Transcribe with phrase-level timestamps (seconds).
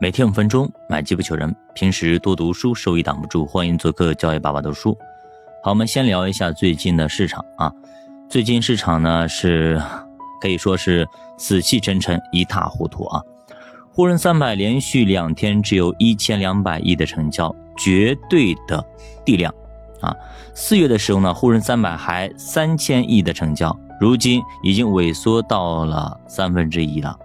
[0.00, 1.52] 每天五分钟，买机不求人。
[1.74, 3.44] 平时多读书，收益挡不住。
[3.44, 4.96] 欢迎做客教育爸爸读书。
[5.60, 7.72] 好，我们先聊一下最近的市场啊。
[8.28, 9.82] 最近市场呢是
[10.40, 11.04] 可以说是
[11.36, 13.20] 死气沉沉，一塌糊涂啊。
[13.90, 18.84] 沪深三百连续两天只有一千两百亿的成交，绝对的
[19.24, 19.52] 地量
[20.00, 20.14] 啊。
[20.54, 27.18] 四月的时候呢，沪深三百还三千亿的成交，如今已经萎缩到了三分之一了。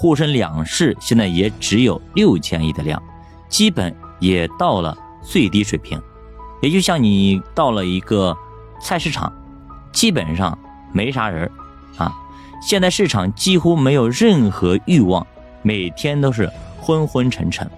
[0.00, 3.02] 沪深两市现在也只有六千亿的量，
[3.48, 6.00] 基本也到了最低水平，
[6.62, 8.36] 也就像你到了一个
[8.80, 9.32] 菜市场，
[9.90, 10.56] 基本上
[10.92, 11.50] 没啥人
[11.96, 12.16] 啊。
[12.62, 15.26] 现在市场几乎没有任何欲望，
[15.62, 16.48] 每天都是
[16.80, 17.68] 昏昏沉沉，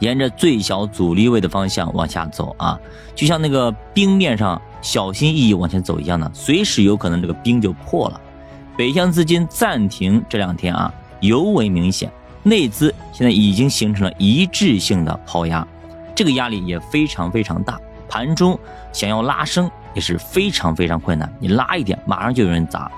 [0.00, 2.78] 沿着最小阻力位的方向往下走啊，
[3.14, 8.20] 就像那个冰面上小心翼翼往前走一样的，随时有可能这个冰就破了。
[8.78, 12.08] 北向资金暂停这两天啊，尤为明显。
[12.44, 15.66] 内资现在已经形成了一致性的抛压，
[16.14, 17.76] 这个压力也非常非常大。
[18.08, 18.56] 盘中
[18.92, 22.88] 想要拉升也是非常非常困难，你拉一点，马上就有人砸。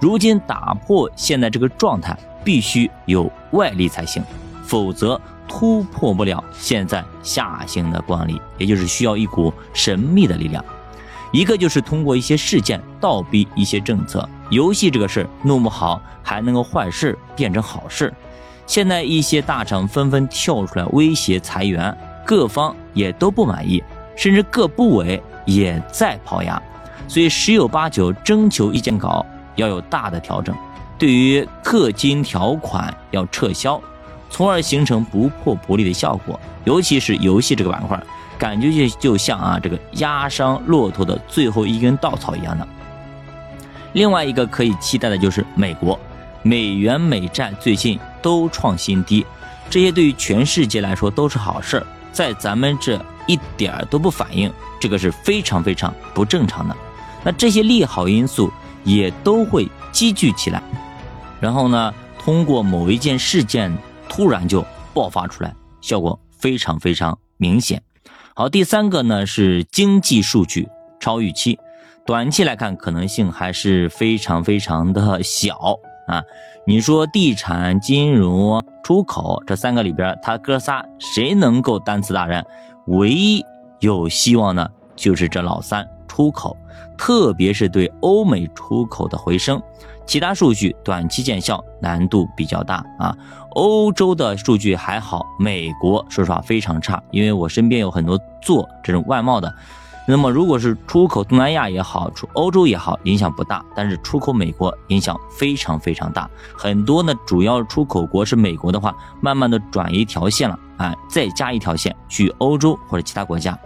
[0.00, 4.24] 如今打破现在这个状态，必须有外力才行，
[4.64, 10.64] 否则突破不了现在下行的惯例，也就是需要一股神秘的力量。
[11.32, 18.12] 一个就是通过一些事件倒逼一些政策，游戏这个事儿弄不好还能够坏事变成好事。
[18.66, 23.82] 现在一些大厂纷纷跳出来威胁裁员，各方也都不满意，
[24.16, 26.60] 甚至各部委也在抛压，
[27.06, 30.54] 所以十有八九征求意见稿要有大的调整，
[30.98, 33.80] 对于氪金条款要撤销，
[34.28, 36.38] 从而形成不破不立的效果。
[36.64, 38.00] 尤其是游戏这个板块。
[38.40, 42.66] 感觉就就像啊，这个压伤骆驼的最后一根稻草一样的。
[43.92, 46.00] 另外一个可以期待的就是美国，
[46.42, 49.26] 美元美债最近都创新低，
[49.68, 56.74] 这些对于全世界来说都是好事，在咱们这一点儿都不反应，这个是非常非常不正常的。
[57.22, 58.50] 那这些利好因素
[58.84, 60.62] 也都会积聚起来，
[61.40, 63.70] 然后呢，通过某一件事件
[64.08, 64.64] 突然就
[64.94, 67.82] 爆发出来，效果非常非常明显。
[68.40, 70.66] 好，第三个呢是经济数据
[70.98, 71.58] 超预期，
[72.06, 76.22] 短期来看可能性还是非常非常的小啊。
[76.66, 82.42] 你说地产、金融、出口这三个里边，他哥仨谁能够单次大战？
[82.86, 83.44] 唯一
[83.80, 86.56] 有希望呢就是这老三出口，
[87.00, 89.60] 特别是对欧美出口的回升。
[90.04, 93.16] 其他数据短期见效难度比较大啊，
[93.52, 99.50] 欧洲的数据还好，美国说实话非常差，因为我身边有很多做这种外贸的，
[100.06, 113.58] 那么如果是出口东南亚也好，出欧洲也好，影响不大，但是出口美国影响非常非常大，很多呢主要出口国是美国的话，慢慢的转一条线了啊，再加一条线去欧洲或者其他国家，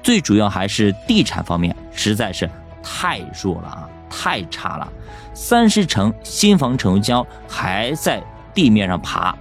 [0.00, 2.48] 最主要还是地产方面实在是
[2.82, 3.88] 太弱了啊。
[4.10, 4.88] 太差了，
[5.34, 8.22] 三十城新房成交还在
[8.54, 9.36] 地面上爬。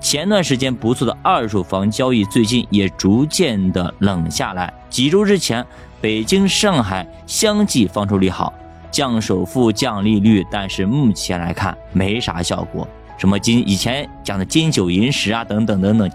[0.00, 4.72] 前段时间不错的二手房交易，最近也逐渐的冷下来。
[4.88, 5.66] 几周之前，
[6.00, 8.54] 北京、上海相继放出利好，
[8.88, 12.86] 降首付、降利率，但是目前来看没啥效果。
[13.18, 16.08] 什么金以前讲的金九银十啊，等等等等，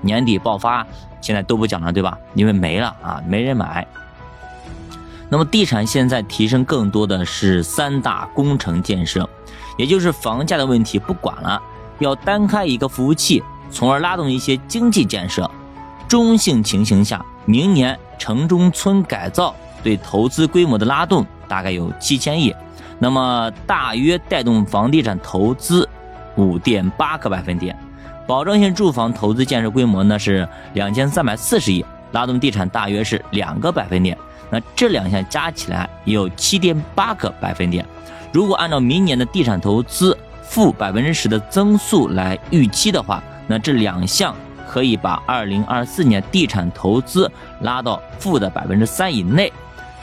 [0.00, 0.84] 年底爆发，
[1.20, 2.18] 现在都不讲了，对吧？
[2.32, 3.86] 因为没了啊，没人买。
[5.34, 9.28] 那么地产现在提升更多的是三大工程建设，
[9.76, 11.60] 也就是房价的问题不管了，
[11.98, 15.50] 要单开一个服务器，从而拉动一些经济建设。
[16.06, 19.52] 中性情形下，明年城中村改造
[19.82, 22.54] 对投资规模的拉动大概有七千亿，
[23.00, 25.88] 那么大约带动房地产投资
[26.36, 27.76] 五点八个百分点。
[28.24, 34.16] 保障性住房投资建设规模呢是两千三百四十亿，拉动地产大约是两个百分点。
[34.50, 37.84] 那这两项加起来有七点八个百分点。
[38.32, 44.34] 如果按照明年的地产投资负百分之十的增速来预期的话，那这两项
[44.68, 47.30] 可以把二零二四年地产投资
[47.60, 49.52] 拉到负的百分之三以内，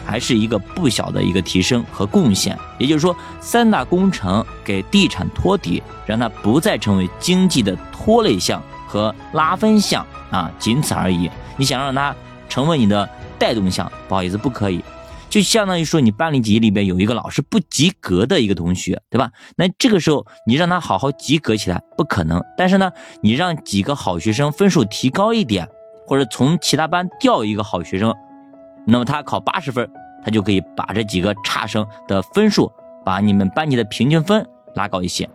[0.05, 2.57] 还是一个不小的一个提升和贡献。
[2.77, 11.29] 也就是说，三大工程给地产托底，让它不再成为经济的拖累项和拉分项啊，仅此而已。
[11.57, 12.15] 你想让它
[12.51, 13.09] 成为你的。
[13.39, 14.83] 带动项，不好意思，不可以，
[15.27, 19.31] 就相当于说你班里级里边有一个老师不及格的一个同学，对吧？
[19.55, 22.91] 那这个时候你让他好好及格起来不可能，但是呢，
[23.23, 25.67] 你让几个好学生分数提高一点，
[26.05, 28.13] 或者从其他班调一个好学生，
[28.85, 29.89] 那么他考八十分，
[30.23, 32.71] 他就可以把这几个差生的分数，
[33.03, 35.27] 把你们班级的平均分拉高一些。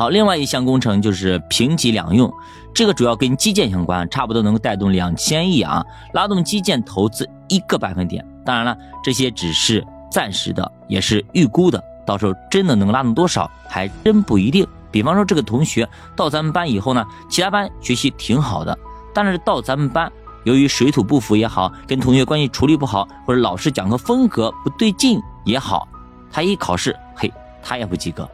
[0.00, 2.32] 好，另外一项工程就是平级两用，
[2.72, 8.26] 这个主要跟基建相关，差不多能够带动两千亿啊，拉动基建投资一个百分点。
[8.42, 8.74] 当然了，
[9.04, 14.66] 这些只是暂时的，也是预估的，到时候真的能拉动多少，还真不一定。
[14.90, 15.86] 比方说，这个同学
[16.16, 18.78] 到咱们班以后呢，其他班学习挺好的，
[19.12, 20.10] 但是到咱们班，
[20.44, 25.86] 由于水土不服也好，跟同学关系处理不好，或者老师讲课风格不对劲也好，
[26.32, 27.30] 他一考试，嘿，
[27.62, 28.26] 他也不及格。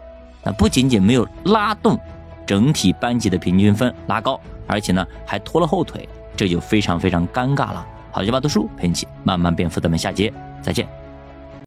[0.46, 1.98] 那不仅仅没有拉动
[2.46, 7.84] 整体班级的平均分拉高，而且呢还拖了后腿，这就非常非常尴尬了。
[8.12, 10.32] 好，就把读书陪你一起慢慢变富，咱们下节
[10.62, 11.05] 再见。